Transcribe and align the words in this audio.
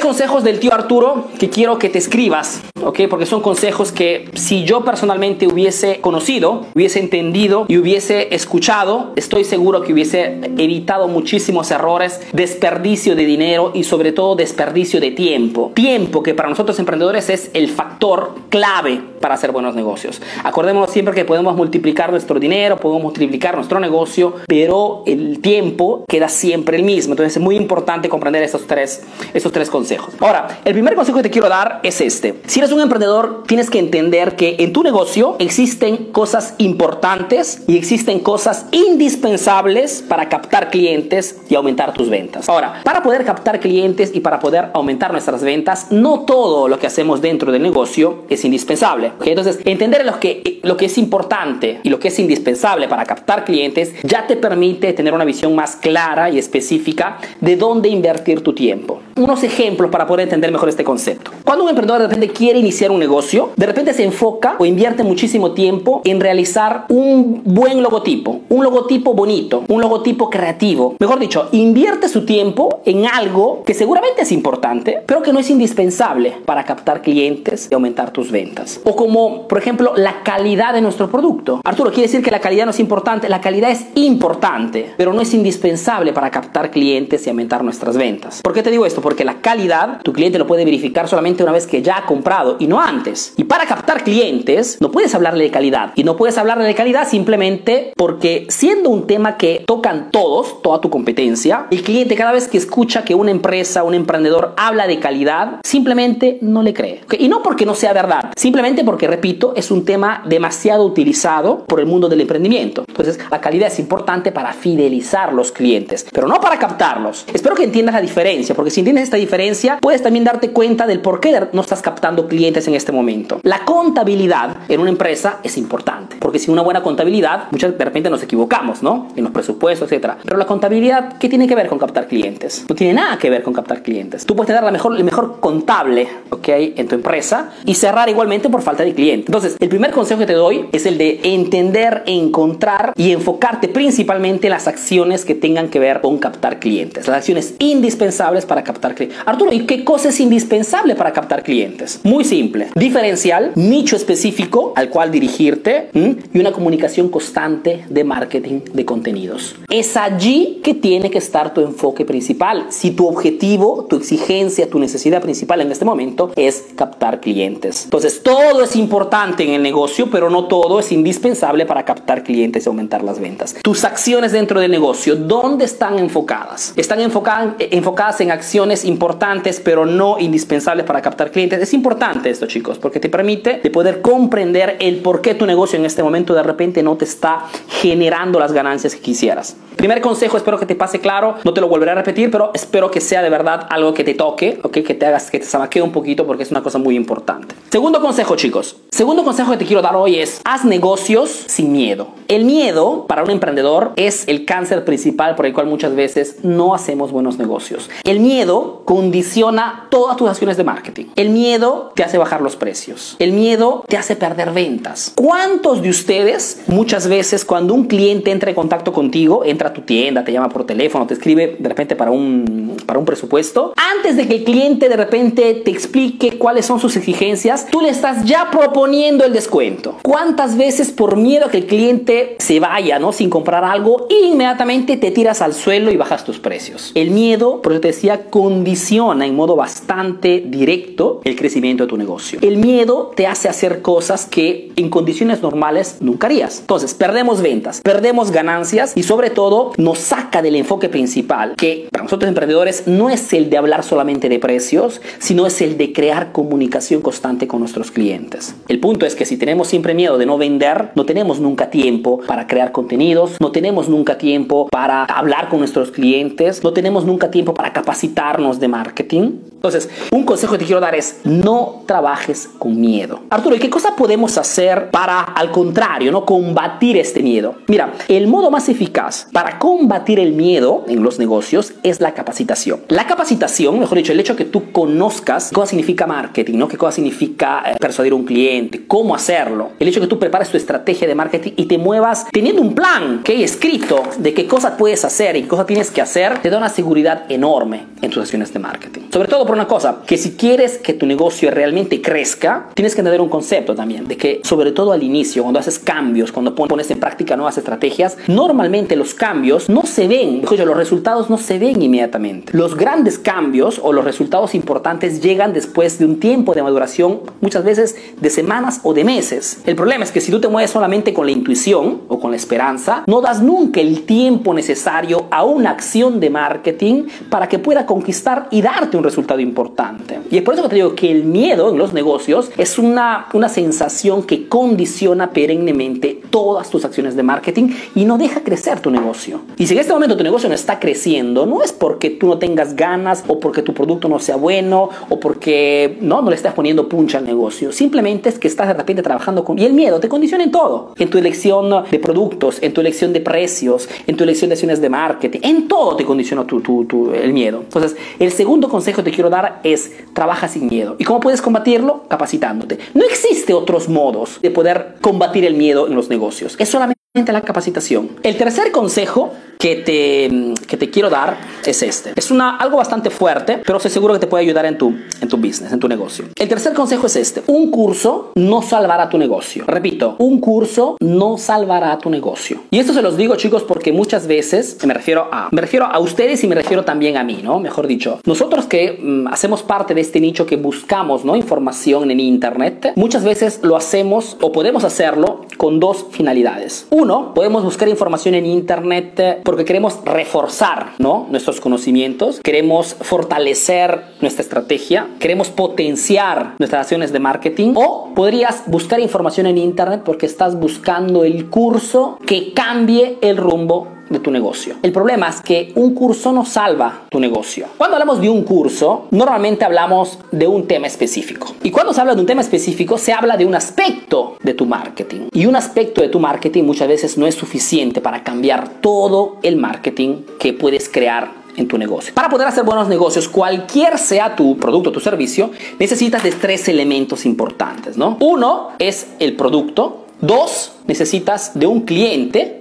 consejos 0.00 0.42
del 0.42 0.58
tío 0.58 0.74
Arturo 0.74 1.28
que 1.38 1.50
quiero 1.50 1.78
que 1.78 1.88
te 1.88 1.98
escribas, 1.98 2.62
¿ok? 2.84 3.00
Porque 3.08 3.26
son 3.26 3.40
consejos 3.40 3.92
que 3.92 4.28
si 4.34 4.64
yo 4.64 4.84
personalmente 4.84 5.46
hubiese 5.46 6.00
conocido, 6.00 6.66
hubiese 6.74 7.00
entendido 7.00 7.66
y 7.68 7.78
hubiese 7.78 8.34
escuchado, 8.34 9.12
estoy 9.16 9.44
seguro 9.44 9.82
que 9.82 9.92
hubiese 9.92 10.40
evitado 10.58 11.08
muchísimos 11.08 11.70
errores, 11.70 12.20
desperdicio 12.32 13.16
de 13.16 13.24
dinero 13.24 13.72
y 13.74 13.84
sobre 13.84 14.12
todo 14.12 14.36
desperdicio 14.36 15.00
de 15.00 15.10
tiempo. 15.10 15.72
Tiempo 15.74 16.22
que 16.22 16.34
para 16.34 16.48
nosotros 16.48 16.78
emprendedores 16.78 17.30
es 17.30 17.50
el 17.54 17.68
factor 17.68 18.34
clave 18.48 19.00
para 19.20 19.34
hacer 19.34 19.52
buenos 19.52 19.74
negocios. 19.74 20.20
Acordémonos 20.44 20.90
siempre 20.90 21.14
que 21.14 21.24
podemos 21.24 21.54
multiplicar 21.56 22.10
nuestro 22.10 22.40
dinero, 22.40 22.78
podemos 22.78 23.02
multiplicar 23.02 23.54
nuestro 23.54 23.78
negocio, 23.78 24.34
pero 24.46 25.02
el 25.06 25.40
tiempo 25.40 26.04
queda 26.08 26.28
siempre 26.28 26.76
el 26.76 26.84
mismo. 26.84 27.12
Entonces 27.12 27.36
es 27.36 27.42
muy 27.42 27.56
importante 27.56 28.08
comprender 28.08 28.42
estos 28.42 28.66
tres, 28.66 29.02
estos 29.34 29.52
tres 29.52 29.68
consejos. 29.68 30.14
Ahora, 30.20 30.60
el 30.64 30.72
primer 30.72 30.94
consejo 30.94 31.18
que 31.18 31.24
te 31.24 31.30
quiero 31.30 31.48
dar 31.48 31.80
es 31.82 32.00
este. 32.00 32.36
Si 32.46 32.60
eres 32.60 32.69
un 32.72 32.80
emprendedor, 32.80 33.44
tienes 33.46 33.70
que 33.70 33.78
entender 33.78 34.36
que 34.36 34.56
en 34.58 34.72
tu 34.72 34.82
negocio 34.82 35.36
existen 35.38 36.06
cosas 36.06 36.54
importantes 36.58 37.62
y 37.66 37.76
existen 37.76 38.20
cosas 38.20 38.66
indispensables 38.72 40.04
para 40.06 40.28
captar 40.28 40.70
clientes 40.70 41.40
y 41.48 41.54
aumentar 41.54 41.92
tus 41.92 42.08
ventas. 42.08 42.48
Ahora, 42.48 42.80
para 42.84 43.02
poder 43.02 43.24
captar 43.24 43.60
clientes 43.60 44.12
y 44.14 44.20
para 44.20 44.40
poder 44.40 44.68
aumentar 44.74 45.12
nuestras 45.12 45.42
ventas, 45.42 45.88
no 45.90 46.20
todo 46.20 46.68
lo 46.68 46.78
que 46.78 46.86
hacemos 46.86 47.20
dentro 47.20 47.52
del 47.52 47.62
negocio 47.62 48.24
es 48.28 48.44
indispensable. 48.44 49.12
Entonces, 49.24 49.58
entender 49.64 50.04
lo 50.04 50.20
que, 50.20 50.60
lo 50.62 50.76
que 50.76 50.86
es 50.86 50.98
importante 50.98 51.80
y 51.82 51.88
lo 51.88 51.98
que 51.98 52.08
es 52.08 52.18
indispensable 52.18 52.88
para 52.88 53.04
captar 53.04 53.44
clientes 53.44 53.94
ya 54.02 54.26
te 54.26 54.36
permite 54.36 54.92
tener 54.92 55.14
una 55.14 55.24
visión 55.24 55.54
más 55.54 55.76
clara 55.76 56.30
y 56.30 56.38
específica 56.38 57.18
de 57.40 57.56
dónde 57.56 57.88
invertir 57.88 58.42
tu 58.42 58.54
tiempo. 58.54 59.00
Unos 59.16 59.42
ejemplos 59.42 59.90
para 59.90 60.06
poder 60.06 60.24
entender 60.24 60.50
mejor 60.52 60.68
este 60.68 60.84
concepto. 60.84 61.30
Cuando 61.44 61.64
un 61.64 61.70
emprendedor 61.70 62.02
de 62.02 62.08
repente 62.08 62.32
quiere 62.32 62.59
iniciar 62.60 62.90
un 62.90 63.00
negocio, 63.00 63.50
de 63.56 63.66
repente 63.66 63.94
se 63.94 64.04
enfoca 64.04 64.56
o 64.58 64.66
invierte 64.66 65.02
muchísimo 65.02 65.52
tiempo 65.52 66.02
en 66.04 66.20
realizar 66.20 66.84
un 66.88 67.42
buen 67.44 67.82
logotipo, 67.82 68.40
un 68.48 68.64
logotipo 68.64 69.14
bonito, 69.14 69.64
un 69.68 69.80
logotipo 69.80 70.30
creativo. 70.30 70.94
Mejor 70.98 71.18
dicho, 71.18 71.48
invierte 71.52 72.08
su 72.08 72.24
tiempo 72.24 72.80
en 72.84 73.06
algo 73.06 73.62
que 73.64 73.74
seguramente 73.74 74.22
es 74.22 74.32
importante, 74.32 75.02
pero 75.06 75.22
que 75.22 75.32
no 75.32 75.38
es 75.38 75.50
indispensable 75.50 76.36
para 76.44 76.64
captar 76.64 77.02
clientes 77.02 77.68
y 77.70 77.74
aumentar 77.74 78.12
tus 78.12 78.30
ventas. 78.30 78.80
O 78.84 78.94
como, 78.96 79.48
por 79.48 79.58
ejemplo, 79.58 79.92
la 79.96 80.22
calidad 80.22 80.74
de 80.74 80.80
nuestro 80.80 81.10
producto. 81.10 81.60
Arturo, 81.64 81.90
quiere 81.90 82.06
decir 82.06 82.22
que 82.22 82.30
la 82.30 82.40
calidad 82.40 82.64
no 82.64 82.70
es 82.70 82.80
importante. 82.80 83.28
La 83.28 83.40
calidad 83.40 83.70
es 83.70 83.86
importante, 83.94 84.92
pero 84.96 85.12
no 85.12 85.20
es 85.20 85.32
indispensable 85.34 86.12
para 86.12 86.30
captar 86.30 86.70
clientes 86.70 87.26
y 87.26 87.30
aumentar 87.30 87.64
nuestras 87.64 87.96
ventas. 87.96 88.40
¿Por 88.42 88.52
qué 88.52 88.62
te 88.62 88.70
digo 88.70 88.86
esto? 88.86 89.00
Porque 89.00 89.24
la 89.24 89.40
calidad, 89.40 90.00
tu 90.02 90.12
cliente 90.12 90.38
lo 90.38 90.46
puede 90.46 90.64
verificar 90.64 91.08
solamente 91.08 91.42
una 91.42 91.52
vez 91.52 91.66
que 91.66 91.82
ya 91.82 91.98
ha 91.98 92.06
comprado 92.06 92.49
y 92.58 92.66
no 92.66 92.80
antes. 92.80 93.34
Y 93.36 93.44
para 93.44 93.66
captar 93.66 94.04
clientes, 94.04 94.78
no 94.80 94.90
puedes 94.90 95.14
hablarle 95.14 95.44
de 95.44 95.50
calidad. 95.50 95.92
Y 95.94 96.04
no 96.04 96.16
puedes 96.16 96.38
hablarle 96.38 96.64
de 96.64 96.74
calidad 96.74 97.08
simplemente 97.08 97.92
porque 97.96 98.46
siendo 98.48 98.90
un 98.90 99.06
tema 99.06 99.36
que 99.36 99.64
tocan 99.66 100.10
todos, 100.10 100.62
toda 100.62 100.80
tu 100.80 100.90
competencia, 100.90 101.66
el 101.70 101.82
cliente 101.82 102.16
cada 102.16 102.32
vez 102.32 102.48
que 102.48 102.58
escucha 102.58 103.04
que 103.04 103.14
una 103.14 103.30
empresa, 103.30 103.84
un 103.84 103.94
emprendedor 103.94 104.54
habla 104.56 104.86
de 104.86 104.98
calidad, 104.98 105.60
simplemente 105.62 106.38
no 106.40 106.62
le 106.62 106.74
cree. 106.74 107.00
Y 107.18 107.28
no 107.28 107.42
porque 107.42 107.66
no 107.66 107.74
sea 107.74 107.92
verdad, 107.92 108.32
simplemente 108.36 108.84
porque, 108.84 109.06
repito, 109.06 109.52
es 109.56 109.70
un 109.70 109.84
tema 109.84 110.22
demasiado 110.26 110.84
utilizado 110.84 111.64
por 111.64 111.80
el 111.80 111.86
mundo 111.86 112.08
del 112.08 112.20
emprendimiento. 112.20 112.84
Entonces, 112.88 113.18
la 113.30 113.40
calidad 113.40 113.68
es 113.68 113.78
importante 113.78 114.32
para 114.32 114.52
fidelizar 114.52 115.32
los 115.32 115.52
clientes, 115.52 116.06
pero 116.12 116.26
no 116.26 116.40
para 116.40 116.58
captarlos. 116.58 117.24
Espero 117.32 117.54
que 117.54 117.64
entiendas 117.64 117.94
la 117.94 118.00
diferencia, 118.00 118.54
porque 118.54 118.70
si 118.70 118.80
entiendes 118.80 119.04
esta 119.04 119.16
diferencia, 119.16 119.78
puedes 119.80 120.02
también 120.02 120.24
darte 120.24 120.50
cuenta 120.50 120.86
del 120.86 121.00
por 121.00 121.20
qué 121.20 121.30
no 121.52 121.60
estás 121.60 121.82
captando 121.82 122.26
clientes 122.26 122.39
en 122.46 122.74
este 122.74 122.92
momento. 122.92 123.40
La 123.42 123.64
contabilidad 123.64 124.56
en 124.68 124.80
una 124.80 124.90
empresa 124.90 125.38
es 125.42 125.56
importante, 125.56 126.16
porque 126.18 126.38
sin 126.38 126.52
una 126.52 126.62
buena 126.62 126.82
contabilidad, 126.82 127.44
muchas 127.50 127.76
de 127.76 127.84
repente 127.84 128.10
nos 128.10 128.22
equivocamos, 128.22 128.82
¿no? 128.82 129.08
En 129.16 129.24
los 129.24 129.32
presupuestos, 129.32 129.86
etcétera. 129.86 130.18
Pero 130.24 130.36
la 130.36 130.46
contabilidad, 130.46 131.18
¿qué 131.18 131.28
tiene 131.28 131.46
que 131.46 131.54
ver 131.54 131.68
con 131.68 131.78
captar 131.78 132.08
clientes? 132.08 132.64
No 132.68 132.74
tiene 132.74 132.94
nada 132.94 133.18
que 133.18 133.30
ver 133.30 133.42
con 133.42 133.52
captar 133.52 133.82
clientes. 133.82 134.26
Tú 134.26 134.34
puedes 134.34 134.48
tener 134.48 134.62
la 134.62 134.70
mejor, 134.70 134.96
el 134.96 135.04
mejor 135.04 135.38
contable, 135.40 136.08
¿ok? 136.30 136.48
En 136.48 136.88
tu 136.88 136.94
empresa 136.94 137.50
y 137.64 137.74
cerrar 137.74 138.08
igualmente 138.08 138.48
por 138.48 138.62
falta 138.62 138.84
de 138.84 138.94
cliente. 138.94 139.26
Entonces, 139.28 139.56
el 139.58 139.68
primer 139.68 139.90
consejo 139.90 140.20
que 140.20 140.26
te 140.26 140.32
doy 140.32 140.66
es 140.72 140.86
el 140.86 140.98
de 140.98 141.20
entender, 141.22 142.02
encontrar 142.06 142.92
y 142.96 143.12
enfocarte 143.12 143.68
principalmente 143.68 144.46
en 144.46 144.52
las 144.52 144.66
acciones 144.66 145.24
que 145.24 145.34
tengan 145.34 145.68
que 145.68 145.78
ver 145.78 146.00
con 146.00 146.18
captar 146.18 146.58
clientes. 146.58 147.06
Las 147.06 147.18
acciones 147.18 147.54
indispensables 147.58 148.46
para 148.46 148.64
captar 148.64 148.94
clientes. 148.94 149.18
Arturo, 149.26 149.52
¿y 149.52 149.66
qué 149.66 149.84
cosa 149.84 150.08
es 150.08 150.20
indispensable 150.20 150.94
para 150.94 151.12
captar 151.12 151.42
clientes? 151.42 152.00
Muy 152.02 152.24
simple. 152.30 152.68
Diferencial, 152.76 153.50
nicho 153.56 153.96
específico 153.96 154.72
al 154.76 154.88
cual 154.88 155.10
dirigirte 155.10 155.90
y 155.92 156.38
una 156.38 156.52
comunicación 156.52 157.08
constante 157.08 157.84
de 157.88 158.04
marketing 158.04 158.60
de 158.72 158.84
contenidos. 158.84 159.56
Es 159.68 159.96
allí 159.96 160.60
que 160.62 160.74
tiene 160.74 161.10
que 161.10 161.18
estar 161.18 161.52
tu 161.52 161.60
enfoque 161.60 162.04
principal. 162.04 162.66
Si 162.68 162.92
tu 162.92 163.08
objetivo, 163.08 163.86
tu 163.90 163.96
exigencia, 163.96 164.70
tu 164.70 164.78
necesidad 164.78 165.20
principal 165.20 165.60
en 165.60 165.72
este 165.72 165.84
momento 165.84 166.30
es 166.36 166.66
captar 166.76 167.20
clientes. 167.20 167.84
Entonces, 167.84 168.22
todo 168.22 168.62
es 168.62 168.76
importante 168.76 169.42
en 169.42 169.50
el 169.50 169.62
negocio, 169.62 170.08
pero 170.08 170.30
no 170.30 170.44
todo 170.44 170.78
es 170.78 170.92
indispensable 170.92 171.66
para 171.66 171.84
captar 171.84 172.22
clientes 172.22 172.64
y 172.64 172.68
aumentar 172.68 173.02
las 173.02 173.18
ventas. 173.18 173.56
Tus 173.62 173.82
acciones 173.84 174.30
dentro 174.30 174.60
del 174.60 174.70
negocio, 174.70 175.16
¿dónde 175.16 175.64
están 175.64 175.98
enfocadas? 175.98 176.74
Están 176.76 177.00
enfocadas, 177.00 177.54
enfocadas 177.58 178.20
en 178.20 178.30
acciones 178.30 178.84
importantes, 178.84 179.58
pero 179.58 179.84
no 179.84 180.20
indispensables 180.20 180.86
para 180.86 181.02
captar 181.02 181.32
clientes. 181.32 181.60
Es 181.60 181.74
importante 181.74 182.19
esto, 182.28 182.46
chicos, 182.46 182.78
porque 182.78 183.00
te 183.00 183.08
permite 183.08 183.60
de 183.62 183.70
poder 183.70 184.02
comprender 184.02 184.76
el 184.80 184.96
por 184.96 185.22
qué 185.22 185.34
tu 185.34 185.46
negocio 185.46 185.78
en 185.78 185.86
este 185.86 186.02
momento 186.02 186.34
de 186.34 186.42
repente 186.42 186.82
no 186.82 186.96
te 186.96 187.06
está 187.06 187.46
generando 187.68 188.38
las 188.38 188.52
ganancias 188.52 188.94
que 188.94 189.00
quisieras. 189.00 189.56
Primer 189.76 190.02
consejo, 190.02 190.36
espero 190.36 190.58
que 190.58 190.66
te 190.66 190.74
pase 190.74 191.00
claro, 191.00 191.36
no 191.42 191.54
te 191.54 191.62
lo 191.62 191.68
volveré 191.68 191.92
a 191.92 191.94
repetir, 191.94 192.30
pero 192.30 192.50
espero 192.52 192.90
que 192.90 193.00
sea 193.00 193.22
de 193.22 193.30
verdad 193.30 193.66
algo 193.70 193.94
que 193.94 194.04
te 194.04 194.12
toque, 194.12 194.58
¿ok? 194.62 194.80
que 194.82 194.94
te 194.94 195.06
hagas, 195.06 195.30
que 195.30 195.38
te 195.38 195.46
sabaquee 195.46 195.80
un 195.80 195.92
poquito 195.92 196.26
porque 196.26 196.42
es 196.42 196.50
una 196.50 196.62
cosa 196.62 196.78
muy 196.78 196.96
importante. 196.96 197.54
Segundo 197.70 198.00
consejo, 198.00 198.36
chicos. 198.36 198.76
Segundo 198.90 199.24
consejo 199.24 199.52
que 199.52 199.56
te 199.56 199.64
quiero 199.64 199.80
dar 199.80 199.96
hoy 199.96 200.18
es, 200.18 200.40
haz 200.44 200.64
negocios 200.64 201.30
sin 201.30 201.72
miedo. 201.72 202.08
El 202.28 202.44
miedo 202.44 203.06
para 203.06 203.22
un 203.22 203.30
emprendedor 203.30 203.92
es 203.96 204.28
el 204.28 204.44
cáncer 204.44 204.84
principal 204.84 205.34
por 205.36 205.46
el 205.46 205.54
cual 205.54 205.66
muchas 205.66 205.94
veces 205.94 206.36
no 206.42 206.74
hacemos 206.74 207.10
buenos 207.12 207.38
negocios. 207.38 207.88
El 208.04 208.20
miedo 208.20 208.82
condiciona 208.84 209.86
todas 209.90 210.16
tus 210.16 210.28
acciones 210.28 210.56
de 210.56 210.64
marketing. 210.64 211.06
El 211.16 211.30
miedo 211.30 211.92
te 211.94 212.04
hace 212.04 212.09
bajar 212.18 212.40
los 212.40 212.56
precios. 212.56 213.16
El 213.18 213.32
miedo 213.32 213.84
te 213.88 213.96
hace 213.96 214.16
perder 214.16 214.52
ventas. 214.52 215.12
¿Cuántos 215.14 215.82
de 215.82 215.90
ustedes 215.90 216.62
muchas 216.66 217.08
veces 217.08 217.44
cuando 217.44 217.74
un 217.74 217.84
cliente 217.84 218.30
entra 218.30 218.50
en 218.50 218.56
contacto 218.56 218.92
contigo, 218.92 219.44
entra 219.44 219.68
a 219.68 219.72
tu 219.72 219.82
tienda, 219.82 220.24
te 220.24 220.32
llama 220.32 220.48
por 220.48 220.64
teléfono, 220.64 221.06
te 221.06 221.14
escribe 221.14 221.56
de 221.58 221.68
repente 221.68 221.96
para 221.96 222.10
un, 222.10 222.76
para 222.86 222.98
un 222.98 223.04
presupuesto, 223.04 223.72
antes 223.76 224.16
de 224.16 224.26
que 224.26 224.36
el 224.36 224.44
cliente 224.44 224.88
de 224.88 224.96
repente 224.96 225.54
te 225.64 225.70
explique 225.70 226.38
cuáles 226.38 226.66
son 226.66 226.80
sus 226.80 226.96
exigencias, 226.96 227.66
tú 227.70 227.80
le 227.80 227.88
estás 227.88 228.24
ya 228.24 228.50
proponiendo 228.50 229.24
el 229.24 229.32
descuento? 229.32 229.96
¿Cuántas 230.02 230.56
veces 230.56 230.90
por 230.90 231.16
miedo 231.16 231.46
a 231.46 231.50
que 231.50 231.58
el 231.58 231.66
cliente 231.66 232.36
se 232.38 232.60
vaya, 232.60 232.98
¿no? 232.98 233.12
Sin 233.12 233.30
comprar 233.30 233.64
algo, 233.64 234.06
inmediatamente 234.08 234.96
te 234.96 235.10
tiras 235.10 235.42
al 235.42 235.54
suelo 235.54 235.90
y 235.90 235.96
bajas 235.96 236.24
tus 236.24 236.38
precios? 236.38 236.92
El 236.94 237.10
miedo, 237.10 237.62
por 237.62 237.72
eso 237.72 237.80
te 237.80 237.88
decía, 237.88 238.30
condiciona 238.30 239.26
en 239.26 239.34
modo 239.34 239.56
bastante 239.56 240.42
directo 240.46 241.20
el 241.24 241.36
crecimiento 241.36 241.84
de 241.84 241.88
tu 241.88 241.96
negocio. 242.00 242.40
El 242.42 242.56
miedo 242.56 243.12
te 243.14 243.28
hace 243.28 243.48
hacer 243.48 243.82
cosas 243.82 244.26
que 244.26 244.72
en 244.76 244.90
condiciones 244.90 245.42
normales 245.42 245.98
nunca 246.00 246.26
harías. 246.26 246.60
Entonces, 246.60 246.94
perdemos 246.94 247.40
ventas, 247.40 247.80
perdemos 247.82 248.32
ganancias 248.32 248.92
y 248.96 249.04
sobre 249.04 249.30
todo 249.30 249.72
nos 249.76 249.98
saca 249.98 250.42
del 250.42 250.56
enfoque 250.56 250.88
principal, 250.88 251.54
que 251.56 251.88
para 251.92 252.04
nosotros 252.04 252.28
emprendedores 252.28 252.86
no 252.86 253.10
es 253.10 253.32
el 253.32 253.50
de 253.50 253.58
hablar 253.58 253.84
solamente 253.84 254.28
de 254.28 254.38
precios, 254.38 255.00
sino 255.18 255.46
es 255.46 255.60
el 255.60 255.76
de 255.76 255.92
crear 255.92 256.32
comunicación 256.32 257.02
constante 257.02 257.46
con 257.46 257.60
nuestros 257.60 257.90
clientes. 257.90 258.54
El 258.68 258.80
punto 258.80 259.06
es 259.06 259.14
que 259.14 259.26
si 259.26 259.36
tenemos 259.36 259.68
siempre 259.68 259.94
miedo 259.94 260.18
de 260.18 260.26
no 260.26 260.38
vender, 260.38 260.90
no 260.94 261.04
tenemos 261.04 261.40
nunca 261.40 261.70
tiempo 261.70 262.20
para 262.26 262.46
crear 262.46 262.72
contenidos, 262.72 263.36
no 263.40 263.52
tenemos 263.52 263.88
nunca 263.88 264.18
tiempo 264.18 264.68
para 264.70 265.04
hablar 265.04 265.48
con 265.48 265.60
nuestros 265.60 265.90
clientes, 265.90 266.64
no 266.64 266.72
tenemos 266.72 267.04
nunca 267.04 267.30
tiempo 267.30 267.54
para 267.54 267.72
capacitarnos 267.72 268.60
de 268.60 268.68
marketing. 268.68 269.30
Entonces, 269.60 269.90
un 270.10 270.24
consejo 270.24 270.52
que 270.52 270.60
te 270.60 270.64
quiero 270.64 270.80
dar 270.80 270.94
es 270.94 271.20
no 271.24 271.82
trabajes 271.84 272.48
con 272.58 272.80
miedo. 272.80 273.20
Arturo, 273.28 273.56
¿y 273.56 273.58
qué 273.58 273.68
cosa 273.68 273.94
podemos 273.94 274.38
hacer 274.38 274.90
para, 274.90 275.20
al 275.20 275.50
contrario, 275.50 276.10
no 276.12 276.24
combatir 276.24 276.96
este 276.96 277.22
miedo? 277.22 277.56
Mira, 277.66 277.92
el 278.08 278.26
modo 278.26 278.50
más 278.50 278.70
eficaz 278.70 279.28
para 279.32 279.58
combatir 279.58 280.18
el 280.18 280.32
miedo 280.32 280.84
en 280.88 281.02
los 281.02 281.18
negocios 281.18 281.74
es 281.82 282.00
la 282.00 282.14
capacitación. 282.14 282.80
La 282.88 283.06
capacitación, 283.06 283.78
mejor 283.78 283.98
dicho, 283.98 284.12
el 284.12 284.20
hecho 284.20 284.34
que 284.34 284.46
tú 284.46 284.72
conozcas 284.72 285.50
qué 285.50 285.54
cosa 285.54 285.66
significa 285.68 286.06
marketing, 286.06 286.56
¿no? 286.56 286.66
qué 286.66 286.78
cosa 286.78 286.92
significa 286.92 287.62
eh, 287.66 287.76
persuadir 287.78 288.14
a 288.14 288.16
un 288.16 288.24
cliente, 288.24 288.86
cómo 288.86 289.14
hacerlo, 289.14 289.72
el 289.78 289.88
hecho 289.88 290.00
que 290.00 290.06
tú 290.06 290.18
prepares 290.18 290.48
tu 290.48 290.56
estrategia 290.56 291.06
de 291.06 291.14
marketing 291.14 291.52
y 291.56 291.66
te 291.66 291.76
muevas 291.76 292.26
teniendo 292.32 292.62
un 292.62 292.74
plan 292.74 293.20
que 293.22 293.44
escrito 293.44 294.02
de 294.18 294.32
qué 294.32 294.46
cosas 294.46 294.74
puedes 294.78 295.04
hacer 295.04 295.36
y 295.36 295.42
qué 295.42 295.48
cosas 295.48 295.66
tienes 295.66 295.90
que 295.90 296.00
hacer, 296.00 296.38
te 296.38 296.48
da 296.48 296.58
una 296.58 296.68
seguridad 296.68 297.24
enorme. 297.28 297.89
En 298.02 298.10
tus 298.10 298.22
acciones 298.22 298.52
de 298.52 298.58
marketing. 298.58 299.02
Sobre 299.12 299.28
todo 299.28 299.44
por 299.46 299.54
una 299.54 299.66
cosa, 299.66 300.02
que 300.06 300.16
si 300.16 300.32
quieres 300.32 300.78
que 300.78 300.94
tu 300.94 301.06
negocio 301.06 301.50
realmente 301.50 302.00
crezca, 302.00 302.68
tienes 302.74 302.94
que 302.94 303.00
entender 303.00 303.20
un 303.20 303.28
concepto 303.28 303.74
también, 303.74 304.06
de 304.06 304.16
que 304.16 304.40
sobre 304.44 304.72
todo 304.72 304.92
al 304.92 305.02
inicio, 305.02 305.42
cuando 305.42 305.60
haces 305.60 305.78
cambios, 305.78 306.32
cuando 306.32 306.54
pones 306.54 306.90
en 306.90 307.00
práctica 307.00 307.36
nuevas 307.36 307.58
estrategias, 307.58 308.16
normalmente 308.28 308.96
los 308.96 309.14
cambios 309.14 309.68
no 309.68 309.82
se 309.82 310.08
ven, 310.08 310.40
mejor 310.40 310.60
los 310.60 310.76
resultados 310.76 311.30
no 311.30 311.38
se 311.38 311.58
ven 311.58 311.80
inmediatamente. 311.80 312.56
Los 312.56 312.76
grandes 312.76 313.18
cambios 313.18 313.80
o 313.82 313.92
los 313.92 314.04
resultados 314.04 314.54
importantes 314.54 315.22
llegan 315.22 315.52
después 315.52 315.98
de 315.98 316.04
un 316.04 316.20
tiempo 316.20 316.54
de 316.54 316.62
maduración, 316.62 317.20
muchas 317.40 317.64
veces 317.64 317.96
de 318.20 318.30
semanas 318.30 318.80
o 318.82 318.94
de 318.94 319.04
meses. 319.04 319.60
El 319.66 319.76
problema 319.76 320.04
es 320.04 320.12
que 320.12 320.20
si 320.20 320.30
tú 320.30 320.40
te 320.40 320.48
mueves 320.48 320.70
solamente 320.70 321.14
con 321.14 321.26
la 321.26 321.32
intuición 321.32 322.02
o 322.08 322.20
con 322.20 322.30
la 322.30 322.36
esperanza, 322.36 323.04
no 323.06 323.20
das 323.20 323.42
nunca 323.42 323.80
el 323.80 324.02
tiempo 324.02 324.54
necesario 324.54 325.26
a 325.30 325.44
una 325.44 325.70
acción 325.70 326.20
de 326.20 326.30
marketing 326.30 327.04
para 327.28 327.48
que 327.48 327.58
pueda 327.58 327.86
conquistar 327.90 328.46
y 328.52 328.62
darte 328.62 328.96
un 328.96 329.02
resultado 329.02 329.40
importante. 329.40 330.20
Y 330.30 330.36
es 330.36 330.44
por 330.44 330.54
eso 330.54 330.62
que 330.62 330.68
te 330.68 330.74
digo 330.76 330.94
que 330.94 331.10
el 331.10 331.24
miedo 331.24 331.72
en 331.72 331.76
los 331.76 331.92
negocios 331.92 332.52
es 332.56 332.78
una, 332.78 333.26
una 333.32 333.48
sensación 333.48 334.22
que 334.22 334.46
condiciona 334.46 335.32
perennemente 335.32 336.22
todas 336.30 336.70
tus 336.70 336.84
acciones 336.84 337.16
de 337.16 337.24
marketing 337.24 337.70
y 337.96 338.04
no 338.04 338.16
deja 338.16 338.44
crecer 338.44 338.78
tu 338.78 338.92
negocio. 338.92 339.40
Y 339.56 339.66
si 339.66 339.74
en 339.74 339.80
este 339.80 339.92
momento 339.92 340.16
tu 340.16 340.22
negocio 340.22 340.48
no 340.48 340.54
está 340.54 340.78
creciendo, 340.78 341.46
no 341.46 341.64
es 341.64 341.72
porque 341.72 342.10
tú 342.10 342.28
no 342.28 342.38
tengas 342.38 342.76
ganas 342.76 343.24
o 343.26 343.40
porque 343.40 343.62
tu 343.62 343.74
producto 343.74 344.08
no 344.08 344.20
sea 344.20 344.36
bueno 344.36 344.90
o 345.08 345.18
porque 345.18 345.98
no, 346.00 346.22
no 346.22 346.30
le 346.30 346.36
estás 346.36 346.54
poniendo 346.54 346.88
puncha 346.88 347.18
al 347.18 347.24
negocio. 347.24 347.72
Simplemente 347.72 348.28
es 348.28 348.38
que 348.38 348.46
estás 348.46 348.68
de 348.68 348.74
repente 348.74 349.02
trabajando 349.02 349.44
con... 349.44 349.58
Y 349.58 349.64
el 349.64 349.72
miedo 349.72 349.98
te 349.98 350.08
condiciona 350.08 350.44
en 350.44 350.52
todo. 350.52 350.94
En 350.96 351.10
tu 351.10 351.18
elección 351.18 351.84
de 351.90 351.98
productos, 351.98 352.58
en 352.62 352.72
tu 352.72 352.82
elección 352.82 353.12
de 353.12 353.20
precios, 353.20 353.88
en 354.06 354.16
tu 354.16 354.22
elección 354.22 354.48
de 354.50 354.54
acciones 354.54 354.80
de 354.80 354.88
marketing. 354.88 355.40
En 355.42 355.66
todo 355.66 355.96
te 355.96 356.04
condiciona 356.04 356.46
tu, 356.46 356.60
tu, 356.60 357.10
el 357.10 357.32
miedo. 357.32 357.64
Entonces, 357.64 357.79
el 358.18 358.32
segundo 358.32 358.68
consejo 358.68 358.98
que 358.98 359.10
te 359.10 359.14
quiero 359.14 359.30
dar 359.30 359.60
es 359.64 359.92
trabaja 360.12 360.48
sin 360.48 360.68
miedo. 360.68 360.96
¿Y 360.98 361.04
cómo 361.04 361.20
puedes 361.20 361.42
combatirlo? 361.42 362.04
Capacitándote. 362.08 362.78
No 362.94 363.04
existe 363.04 363.54
otros 363.54 363.88
modos 363.88 364.40
de 364.40 364.50
poder 364.50 364.96
combatir 365.00 365.44
el 365.44 365.54
miedo 365.54 365.86
en 365.86 365.94
los 365.94 366.08
negocios. 366.08 366.56
Es 366.58 366.68
solamente 366.68 367.00
la 367.32 367.42
capacitación. 367.42 368.10
El 368.22 368.36
tercer 368.36 368.72
consejo 368.72 369.32
que 369.60 369.76
te, 369.76 370.54
que 370.66 370.76
te 370.78 370.90
quiero 370.90 371.10
dar 371.10 371.36
es 371.66 371.82
este. 371.82 372.12
Es 372.16 372.30
una, 372.30 372.56
algo 372.56 372.78
bastante 372.78 373.10
fuerte, 373.10 373.60
pero 373.64 373.76
estoy 373.76 373.90
seguro 373.90 374.14
que 374.14 374.20
te 374.20 374.26
puede 374.26 374.42
ayudar 374.44 374.64
en 374.64 374.78
tu, 374.78 374.94
en 375.20 375.28
tu 375.28 375.36
business, 375.36 375.70
en 375.72 375.78
tu 375.78 375.86
negocio. 375.86 376.24
El 376.34 376.48
tercer 376.48 376.72
consejo 376.72 377.06
es 377.06 377.16
este. 377.16 377.42
Un 377.46 377.70
curso 377.70 378.32
no 378.34 378.62
salvará 378.62 379.10
tu 379.10 379.18
negocio. 379.18 379.64
Repito, 379.66 380.16
un 380.18 380.40
curso 380.40 380.96
no 381.00 381.36
salvará 381.36 381.98
tu 381.98 382.08
negocio. 382.08 382.62
Y 382.70 382.78
esto 382.78 382.94
se 382.94 383.02
los 383.02 383.18
digo 383.18 383.36
chicos 383.36 383.62
porque 383.62 383.92
muchas 383.92 384.26
veces 384.26 384.78
me 384.84 384.94
refiero 384.94 385.28
a, 385.30 385.48
me 385.52 385.60
refiero 385.60 385.84
a 385.84 385.98
ustedes 385.98 386.42
y 386.42 386.46
me 386.46 386.54
refiero 386.54 386.84
también 386.84 387.18
a 387.18 387.22
mí, 387.22 387.40
¿no? 387.42 387.60
Mejor 387.60 387.86
dicho, 387.86 388.18
nosotros 388.24 388.64
que 388.64 388.98
mm, 388.98 389.28
hacemos 389.28 389.62
parte 389.62 389.94
de 389.94 390.00
este 390.00 390.20
nicho 390.20 390.46
que 390.46 390.56
buscamos, 390.56 391.26
¿no? 391.26 391.36
Información 391.36 392.10
en 392.10 392.20
Internet, 392.20 392.94
muchas 392.96 393.24
veces 393.24 393.60
lo 393.62 393.76
hacemos 393.76 394.38
o 394.40 394.52
podemos 394.52 394.84
hacerlo 394.84 395.42
con 395.58 395.80
dos 395.80 396.06
finalidades. 396.12 396.86
Uno, 396.88 397.34
podemos 397.34 397.62
buscar 397.62 397.88
información 397.90 398.34
en 398.34 398.46
Internet 398.46 399.40
porque 399.50 399.64
queremos 399.64 399.98
reforzar 400.04 400.92
¿no? 400.98 401.26
nuestros 401.28 401.60
conocimientos, 401.60 402.38
queremos 402.38 402.94
fortalecer 403.00 404.04
nuestra 404.20 404.42
estrategia, 404.42 405.08
queremos 405.18 405.48
potenciar 405.48 406.54
nuestras 406.60 406.82
acciones 406.82 407.12
de 407.12 407.18
marketing 407.18 407.72
o 407.74 408.12
podrías 408.14 408.62
buscar 408.66 409.00
información 409.00 409.48
en 409.48 409.58
Internet 409.58 410.02
porque 410.04 410.26
estás 410.26 410.56
buscando 410.56 411.24
el 411.24 411.50
curso 411.50 412.16
que 412.24 412.52
cambie 412.52 413.18
el 413.22 413.38
rumbo 413.38 413.88
de 414.10 414.18
tu 414.18 414.30
negocio. 414.30 414.76
El 414.82 414.92
problema 414.92 415.28
es 415.28 415.40
que 415.40 415.72
un 415.76 415.94
curso 415.94 416.32
no 416.32 416.44
salva 416.44 417.04
tu 417.08 417.18
negocio. 417.18 417.68
Cuando 417.78 417.96
hablamos 417.96 418.20
de 418.20 418.28
un 418.28 418.42
curso, 418.42 419.06
normalmente 419.12 419.64
hablamos 419.64 420.18
de 420.30 420.46
un 420.46 420.66
tema 420.66 420.88
específico. 420.88 421.54
Y 421.62 421.70
cuando 421.70 421.94
se 421.94 422.00
habla 422.00 422.14
de 422.14 422.20
un 422.20 422.26
tema 422.26 422.42
específico, 422.42 422.98
se 422.98 423.12
habla 423.12 423.36
de 423.36 423.46
un 423.46 423.54
aspecto 423.54 424.36
de 424.42 424.54
tu 424.54 424.66
marketing. 424.66 425.28
Y 425.32 425.46
un 425.46 425.56
aspecto 425.56 426.02
de 426.02 426.08
tu 426.08 426.18
marketing 426.18 426.64
muchas 426.64 426.88
veces 426.88 427.16
no 427.16 427.26
es 427.26 427.34
suficiente 427.34 428.00
para 428.00 428.22
cambiar 428.22 428.68
todo 428.80 429.38
el 429.42 429.56
marketing 429.56 430.24
que 430.38 430.52
puedes 430.52 430.88
crear 430.88 431.40
en 431.56 431.68
tu 431.68 431.78
negocio. 431.78 432.14
Para 432.14 432.28
poder 432.28 432.48
hacer 432.48 432.64
buenos 432.64 432.88
negocios, 432.88 433.28
cualquier 433.28 433.98
sea 433.98 434.34
tu 434.36 434.56
producto 434.56 434.90
o 434.90 434.92
tu 434.92 435.00
servicio, 435.00 435.50
necesitas 435.78 436.22
de 436.22 436.32
tres 436.32 436.68
elementos 436.68 437.26
importantes, 437.26 437.96
¿no? 437.96 438.16
Uno 438.20 438.70
es 438.78 439.08
el 439.18 439.36
producto, 439.36 440.06
dos, 440.20 440.72
necesitas 440.86 441.58
de 441.58 441.66
un 441.66 441.82
cliente 441.82 442.59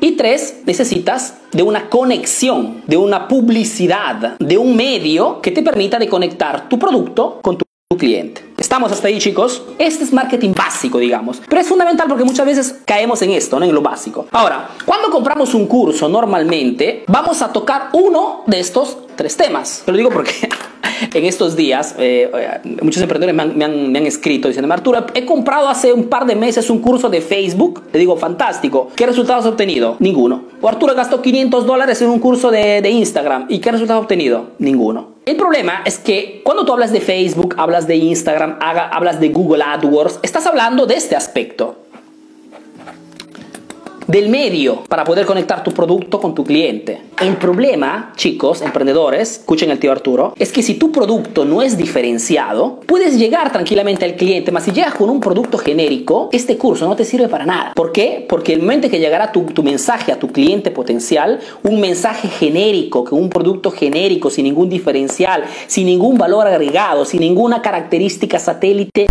y 0.00 0.12
tres, 0.12 0.62
necesitas 0.64 1.38
de 1.52 1.62
una 1.62 1.90
conexión, 1.90 2.82
de 2.86 2.96
una 2.96 3.28
publicidad, 3.28 4.38
de 4.38 4.58
un 4.58 4.76
medio 4.76 5.40
que 5.40 5.50
te 5.50 5.62
permita 5.62 5.98
de 5.98 6.08
conectar 6.08 6.68
tu 6.68 6.78
producto 6.78 7.40
con 7.42 7.58
tu 7.58 7.64
cliente. 7.96 8.44
Estamos 8.58 8.92
hasta 8.92 9.08
ahí, 9.08 9.18
chicos. 9.18 9.62
Este 9.78 10.04
es 10.04 10.12
marketing 10.12 10.52
básico, 10.54 10.98
digamos. 10.98 11.42
Pero 11.48 11.60
es 11.60 11.68
fundamental 11.68 12.06
porque 12.08 12.24
muchas 12.24 12.46
veces 12.46 12.76
caemos 12.84 13.20
en 13.22 13.30
esto, 13.30 13.58
¿no? 13.58 13.64
En 13.64 13.74
lo 13.74 13.82
básico. 13.82 14.26
Ahora, 14.30 14.70
cuando 14.84 15.10
compramos 15.10 15.54
un 15.54 15.66
curso, 15.66 16.08
normalmente 16.08 17.04
vamos 17.08 17.42
a 17.42 17.52
tocar 17.52 17.88
uno 17.92 18.44
de 18.46 18.60
estos 18.60 18.98
tres 19.16 19.36
temas. 19.36 19.82
Te 19.84 19.92
lo 19.92 19.98
digo 19.98 20.10
porque 20.10 20.48
en 21.12 21.24
estos 21.24 21.56
días, 21.56 21.94
eh, 21.98 22.30
eh, 22.32 22.78
muchos 22.82 23.02
emprendedores 23.02 23.56
me 23.56 23.64
han, 23.64 24.06
escrito 24.06 24.48
diciendo, 24.48 24.72
Arturo, 24.72 25.06
he 25.14 25.24
comprado 25.24 25.68
hace 25.68 25.92
un 25.92 26.04
par 26.04 26.26
de 26.26 26.36
meses 26.36 26.70
un 26.70 26.78
curso 26.78 27.08
de 27.08 27.20
Facebook. 27.20 27.82
Le 27.92 27.98
digo, 27.98 28.16
fantástico. 28.16 28.90
¿Qué 28.94 29.06
resultados 29.06 29.44
ha 29.46 29.50
obtenido? 29.50 29.96
Ninguno. 29.98 30.44
O 30.60 30.68
Arturo 30.68 30.94
gastó 30.94 31.20
500 31.20 31.66
dólares 31.66 32.00
en 32.02 32.08
un 32.08 32.18
curso 32.18 32.50
de, 32.50 32.80
de 32.80 32.90
Instagram. 32.90 33.46
¿Y 33.48 33.58
qué 33.58 33.72
resultados 33.72 34.00
ha 34.00 34.04
obtenido? 34.04 34.52
Ninguno. 34.58 35.11
El 35.24 35.36
problema 35.36 35.82
es 35.84 35.98
que 35.98 36.40
cuando 36.44 36.64
tú 36.64 36.72
hablas 36.72 36.92
de 36.92 37.00
Facebook, 37.00 37.54
hablas 37.56 37.86
de 37.86 37.94
Instagram, 37.94 38.58
hablas 38.60 39.20
de 39.20 39.28
Google 39.28 39.62
AdWords, 39.62 40.18
estás 40.22 40.46
hablando 40.46 40.86
de 40.86 40.96
este 40.96 41.14
aspecto 41.14 41.81
del 44.06 44.28
medio 44.28 44.82
para 44.88 45.04
poder 45.04 45.26
conectar 45.26 45.62
tu 45.62 45.72
producto 45.72 46.20
con 46.20 46.34
tu 46.34 46.44
cliente. 46.44 47.00
El 47.20 47.36
problema, 47.36 48.12
chicos, 48.16 48.62
emprendedores, 48.62 49.38
escuchen 49.38 49.70
el 49.70 49.78
tío 49.78 49.92
Arturo, 49.92 50.34
es 50.38 50.52
que 50.52 50.62
si 50.62 50.74
tu 50.74 50.90
producto 50.92 51.44
no 51.44 51.62
es 51.62 51.76
diferenciado, 51.76 52.80
puedes 52.86 53.18
llegar 53.18 53.52
tranquilamente 53.52 54.04
al 54.04 54.16
cliente, 54.16 54.52
mas 54.52 54.64
si 54.64 54.72
llegas 54.72 54.94
con 54.94 55.10
un 55.10 55.20
producto 55.20 55.58
genérico, 55.58 56.28
este 56.32 56.56
curso 56.56 56.86
no 56.86 56.96
te 56.96 57.04
sirve 57.04 57.28
para 57.28 57.46
nada. 57.46 57.72
¿Por 57.74 57.92
qué? 57.92 58.24
Porque 58.28 58.52
el 58.52 58.60
momento 58.60 58.90
que 58.90 58.98
llegará 58.98 59.32
tu, 59.32 59.42
tu 59.44 59.62
mensaje 59.62 60.12
a 60.12 60.18
tu 60.18 60.28
cliente 60.28 60.70
potencial, 60.70 61.40
un 61.62 61.80
mensaje 61.80 62.28
genérico, 62.28 63.04
que 63.04 63.14
un 63.14 63.28
producto 63.28 63.70
genérico, 63.70 64.30
sin 64.30 64.44
ningún 64.44 64.68
diferencial, 64.68 65.44
sin 65.66 65.86
ningún 65.86 66.18
valor 66.18 66.46
agregado, 66.46 67.04
sin 67.04 67.20
ninguna 67.20 67.62
característica 67.62 68.38
satélite, 68.38 69.06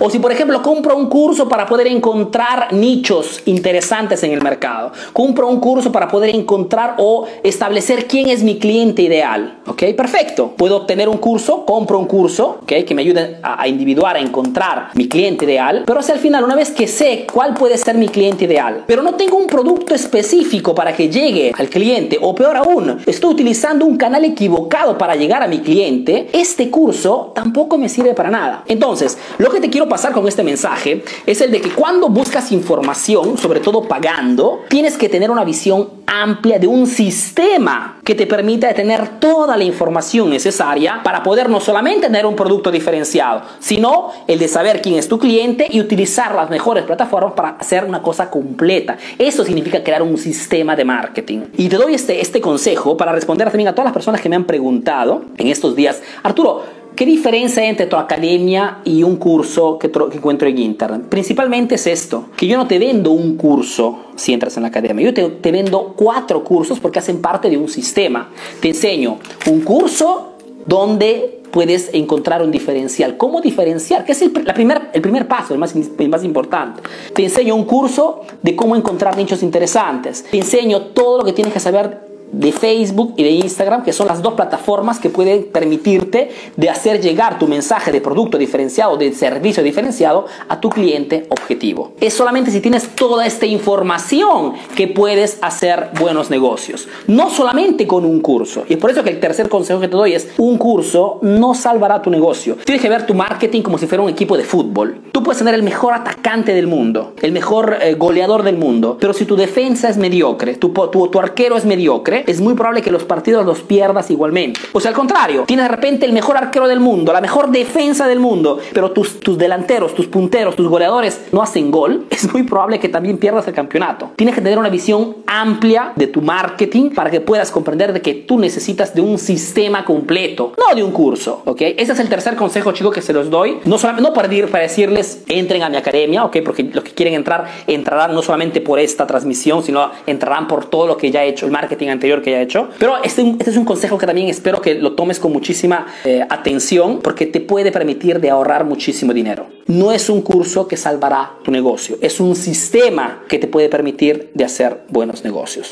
O 0.00 0.10
si 0.10 0.18
por 0.18 0.32
ejemplo 0.32 0.60
compro 0.60 0.96
un 0.96 1.08
curso 1.08 1.48
para 1.48 1.66
poder 1.66 1.86
encontrar 1.86 2.72
nichos 2.72 3.42
interesantes 3.44 4.24
en 4.24 4.32
el 4.32 4.42
mercado. 4.42 4.90
Compro 5.12 5.46
un 5.46 5.60
curso 5.60 5.92
para 5.92 6.08
poder 6.08 6.34
encontrar 6.34 6.96
o 6.98 7.28
establecer 7.44 8.06
quién 8.08 8.28
es 8.28 8.42
mi 8.42 8.58
cliente 8.58 9.02
ideal. 9.02 9.58
¿Ok? 9.68 9.84
Perfecto. 9.96 10.52
Puedo 10.56 10.78
obtener 10.78 11.08
un 11.08 11.18
curso, 11.18 11.64
compro 11.64 11.96
un 11.96 12.06
curso, 12.06 12.58
¿ok? 12.62 12.84
Que 12.84 12.94
me 12.94 13.02
ayude 13.02 13.38
a, 13.40 13.68
individuar, 13.68 14.16
a 14.16 14.18
encontrar 14.18 14.90
mi 14.94 15.08
cliente 15.08 15.44
ideal. 15.44 15.84
Pero 15.86 16.02
si 16.02 16.10
al 16.10 16.18
final, 16.18 16.42
una 16.42 16.56
vez 16.56 16.72
que 16.72 16.88
sé 16.88 17.24
cuál 17.32 17.54
puede 17.54 17.78
ser 17.78 17.96
mi 17.96 18.08
cliente 18.08 18.46
ideal, 18.46 18.82
pero 18.88 19.02
no 19.02 19.14
tengo 19.14 19.36
un 19.36 19.46
producto 19.46 19.94
específico 19.94 20.74
para 20.74 20.92
que 20.92 21.08
llegue 21.08 21.52
al 21.56 21.68
cliente, 21.68 22.18
o 22.20 22.34
peor 22.34 22.56
aún, 22.56 22.98
estoy 23.06 23.30
utilizando 23.30 23.86
un 23.86 23.96
canal 23.96 24.24
equivocado 24.24 24.98
para 24.98 25.14
llegar 25.14 25.44
a 25.44 25.46
mi 25.46 25.60
cliente, 25.60 26.28
este 26.32 26.68
curso 26.68 27.30
tampoco 27.32 27.78
me 27.78 27.88
sirve 27.88 28.12
para 28.14 28.30
nada. 28.30 28.64
Entonces, 28.66 29.16
lo 29.38 29.50
que 29.50 29.60
te 29.60 29.68
quiero 29.68 29.88
pasar 29.88 30.12
con 30.12 30.26
este 30.26 30.42
mensaje 30.42 31.04
es 31.26 31.40
el 31.40 31.50
de 31.50 31.60
que 31.60 31.70
cuando 31.70 32.08
buscas 32.08 32.52
información, 32.52 33.36
sobre 33.36 33.60
todo 33.60 33.82
pagando, 33.82 34.64
tienes 34.68 34.96
que 34.96 35.08
tener 35.08 35.30
una 35.30 35.44
visión 35.44 35.90
amplia 36.06 36.58
de 36.58 36.66
un 36.66 36.86
sistema 36.86 37.98
que 38.04 38.14
te 38.14 38.26
permita 38.26 38.72
tener 38.72 39.18
toda 39.20 39.56
la 39.56 39.64
información 39.64 40.30
necesaria 40.30 41.00
para 41.02 41.22
poder 41.22 41.50
no 41.50 41.60
solamente 41.60 42.06
tener 42.06 42.24
un 42.24 42.36
producto 42.36 42.70
diferenciado, 42.70 43.42
sino 43.58 44.10
el 44.26 44.38
de 44.38 44.48
saber 44.48 44.80
quién 44.80 44.94
es 44.94 45.08
tu 45.08 45.18
cliente 45.18 45.66
y 45.68 45.80
utilizar 45.80 46.34
las 46.34 46.48
mejores 46.48 46.84
plataformas 46.84 47.34
para 47.34 47.50
hacer 47.50 47.84
una 47.84 48.00
cosa 48.00 48.30
completa. 48.30 48.96
Eso 49.18 49.44
significa 49.44 49.82
crear 49.82 50.02
un 50.02 50.16
sistema 50.16 50.76
de 50.76 50.84
marketing. 50.84 51.40
Y 51.58 51.68
te 51.68 51.76
doy 51.76 51.94
este, 51.94 52.20
este 52.20 52.40
consejo 52.40 52.96
para 52.96 53.12
responder 53.12 53.48
también 53.48 53.68
a 53.68 53.72
todas 53.72 53.86
las 53.86 53.94
personas 53.94 54.20
que 54.20 54.28
me 54.28 54.36
han 54.36 54.44
preguntado 54.44 55.24
en 55.36 55.48
estos 55.48 55.76
días, 55.76 56.00
Arturo, 56.22 56.64
¿Qué 56.96 57.04
diferencia 57.04 57.62
hay 57.62 57.68
entre 57.68 57.84
tu 57.84 57.96
academia 57.96 58.78
y 58.82 59.02
un 59.02 59.16
curso 59.16 59.78
que, 59.78 59.90
que, 59.90 60.16
encuentro 60.16 60.48
en 60.48 60.56
internet? 60.56 61.02
Principalmente 61.10 61.74
es 61.74 61.86
esto, 61.86 62.30
que 62.34 62.46
yo 62.46 62.56
no 62.56 62.66
te 62.66 62.78
vendo 62.78 63.10
un 63.10 63.36
curso 63.36 64.06
si 64.16 64.32
entras 64.32 64.56
en 64.56 64.62
la 64.62 64.70
academia, 64.70 65.04
yo 65.04 65.12
te, 65.12 65.28
te 65.28 65.52
vendo 65.52 65.92
cuatro 65.94 66.42
cursos 66.42 66.80
porque 66.80 66.98
hacen 66.98 67.20
parte 67.20 67.50
de 67.50 67.58
un 67.58 67.68
sistema. 67.68 68.30
Te 68.60 68.68
enseño 68.68 69.18
un 69.46 69.60
curso 69.60 70.36
donde 70.64 71.42
puedes 71.50 71.90
encontrar 71.92 72.42
un 72.42 72.50
diferencial. 72.50 73.18
¿Cómo 73.18 73.42
diferenciar? 73.42 74.06
¿Qué 74.06 74.12
es 74.12 74.22
el, 74.22 74.32
la 74.44 74.54
primer, 74.54 74.90
el 74.94 75.02
primer 75.02 75.28
paso, 75.28 75.52
el 75.52 75.60
más, 75.60 75.74
el 75.74 76.08
más 76.08 76.24
importante? 76.24 76.82
Te 77.14 77.24
enseño 77.24 77.54
un 77.54 77.64
curso 77.64 78.22
de 78.42 78.56
cómo 78.56 78.74
encontrar 78.74 79.18
nichos 79.18 79.42
interesantes. 79.42 80.24
Te 80.30 80.38
enseño 80.38 80.80
todo 80.94 81.18
lo 81.18 81.24
que 81.24 81.34
tienes 81.34 81.52
que 81.52 81.60
saber 81.60 82.05
de 82.36 82.52
Facebook 82.52 83.14
y 83.16 83.24
de 83.24 83.30
Instagram, 83.30 83.82
que 83.82 83.92
son 83.92 84.06
las 84.06 84.22
dos 84.22 84.34
plataformas 84.34 84.98
que 84.98 85.10
pueden 85.10 85.44
permitirte 85.44 86.30
de 86.56 86.70
hacer 86.70 87.00
llegar 87.00 87.38
tu 87.38 87.46
mensaje 87.46 87.90
de 87.92 88.00
producto 88.00 88.38
diferenciado, 88.38 88.96
de 88.96 89.12
servicio 89.12 89.62
diferenciado 89.62 90.26
a 90.48 90.60
tu 90.60 90.68
cliente 90.68 91.26
objetivo. 91.30 91.92
Es 92.00 92.14
solamente 92.14 92.50
si 92.50 92.60
tienes 92.60 92.88
toda 92.94 93.26
esta 93.26 93.46
información 93.46 94.52
que 94.74 94.88
puedes 94.88 95.38
hacer 95.40 95.90
buenos 95.98 96.30
negocios. 96.30 96.88
No 97.06 97.30
solamente 97.30 97.86
con 97.86 98.04
un 98.04 98.20
curso. 98.20 98.64
Y 98.68 98.74
es 98.74 98.78
por 98.78 98.90
eso 98.90 99.02
que 99.02 99.10
el 99.10 99.20
tercer 99.20 99.48
consejo 99.48 99.80
que 99.80 99.88
te 99.88 99.96
doy 99.96 100.12
es, 100.12 100.28
un 100.36 100.58
curso 100.58 101.18
no 101.22 101.54
salvará 101.54 102.02
tu 102.02 102.10
negocio. 102.10 102.56
Tienes 102.64 102.82
que 102.82 102.88
ver 102.88 103.06
tu 103.06 103.14
marketing 103.14 103.62
como 103.62 103.78
si 103.78 103.86
fuera 103.86 104.02
un 104.02 104.10
equipo 104.10 104.36
de 104.36 104.44
fútbol. 104.44 105.00
Tú 105.12 105.22
puedes 105.22 105.38
tener 105.38 105.54
el 105.54 105.62
mejor 105.62 105.94
atacante 105.94 106.52
del 106.52 106.66
mundo, 106.66 107.14
el 107.22 107.32
mejor 107.32 107.78
eh, 107.80 107.94
goleador 107.94 108.42
del 108.42 108.58
mundo, 108.58 108.98
pero 109.00 109.12
si 109.12 109.24
tu 109.24 109.36
defensa 109.36 109.88
es 109.88 109.96
mediocre, 109.96 110.56
tu, 110.56 110.68
tu, 110.68 111.08
tu 111.08 111.18
arquero 111.18 111.56
es 111.56 111.64
mediocre, 111.64 112.24
es 112.26 112.40
muy 112.40 112.54
probable 112.54 112.82
que 112.82 112.90
los 112.90 113.04
partidos 113.04 113.46
los 113.46 113.60
pierdas 113.60 114.10
igualmente. 114.10 114.60
O 114.72 114.80
sea, 114.80 114.90
al 114.90 114.96
contrario, 114.96 115.44
tienes 115.46 115.64
de 115.64 115.68
repente 115.68 116.06
el 116.06 116.12
mejor 116.12 116.36
arquero 116.36 116.68
del 116.68 116.80
mundo, 116.80 117.12
la 117.12 117.20
mejor 117.20 117.50
defensa 117.50 118.06
del 118.06 118.20
mundo, 118.20 118.58
pero 118.72 118.90
tus, 118.90 119.20
tus 119.20 119.38
delanteros, 119.38 119.94
tus 119.94 120.06
punteros, 120.06 120.56
tus 120.56 120.68
goleadores 120.68 121.22
no 121.32 121.42
hacen 121.42 121.70
gol, 121.70 122.06
es 122.10 122.32
muy 122.32 122.42
probable 122.42 122.78
que 122.78 122.88
también 122.88 123.18
pierdas 123.18 123.46
el 123.48 123.54
campeonato. 123.54 124.10
Tienes 124.16 124.34
que 124.34 124.40
tener 124.40 124.58
una 124.58 124.68
visión 124.68 125.16
amplia 125.26 125.92
de 125.96 126.06
tu 126.06 126.20
marketing 126.20 126.90
para 126.90 127.10
que 127.10 127.20
puedas 127.20 127.50
comprender 127.50 127.92
de 127.92 128.02
que 128.02 128.14
tú 128.14 128.38
necesitas 128.38 128.94
de 128.94 129.00
un 129.00 129.18
sistema 129.18 129.84
completo, 129.84 130.52
no 130.58 130.74
de 130.74 130.82
un 130.82 130.92
curso, 130.92 131.42
¿ok? 131.44 131.60
Ese 131.76 131.92
es 131.92 132.00
el 132.00 132.08
tercer 132.08 132.36
consejo, 132.36 132.72
chicos, 132.72 132.94
que 132.94 133.02
se 133.02 133.12
los 133.12 133.30
doy. 133.30 133.58
No, 133.64 133.78
solamente, 133.78 134.08
no 134.08 134.14
para, 134.14 134.28
para 134.48 134.62
decirles, 134.62 135.22
entren 135.28 135.62
a 135.62 135.68
mi 135.68 135.76
academia, 135.76 136.24
¿ok? 136.24 136.38
Porque 136.44 136.64
los 136.64 136.84
que 136.84 136.92
quieren 136.92 137.14
entrar, 137.14 137.46
entrarán 137.66 138.14
no 138.14 138.22
solamente 138.22 138.60
por 138.60 138.78
esta 138.78 139.06
transmisión, 139.06 139.62
sino 139.62 139.90
entrarán 140.06 140.48
por 140.48 140.66
todo 140.66 140.86
lo 140.86 140.96
que 140.96 141.10
ya 141.10 141.24
he 141.24 141.28
hecho, 141.28 141.46
el 141.46 141.52
marketing 141.52 141.88
anterior 141.88 142.05
que 142.22 142.30
haya 142.30 142.42
hecho. 142.42 142.68
Pero 142.78 143.02
este, 143.02 143.22
este 143.38 143.50
es 143.50 143.56
un 143.56 143.64
consejo 143.64 143.98
que 143.98 144.06
también 144.06 144.28
espero 144.28 144.60
que 144.60 144.74
lo 144.74 144.94
tomes 144.94 145.20
con 145.20 145.32
muchísima 145.32 145.86
eh, 146.04 146.24
atención 146.28 147.00
porque 147.02 147.26
te 147.26 147.40
puede 147.40 147.72
permitir 147.72 148.20
de 148.20 148.30
ahorrar 148.30 148.64
muchísimo 148.64 149.12
dinero. 149.12 149.46
No 149.66 149.92
es 149.92 150.08
un 150.08 150.22
curso 150.22 150.68
que 150.68 150.76
salvará 150.76 151.32
tu 151.42 151.50
negocio, 151.50 151.98
es 152.00 152.20
un 152.20 152.36
sistema 152.36 153.24
que 153.28 153.38
te 153.38 153.46
puede 153.46 153.68
permitir 153.68 154.30
de 154.34 154.44
hacer 154.44 154.82
buenos 154.88 155.24
negocios. 155.24 155.70